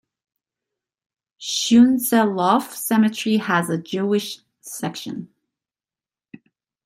Schoonselhof 1.39 2.73
Cemetery 2.73 3.37
has 3.37 3.69
a 3.69 3.77
Jewish 3.77 4.39
section. 4.59 5.29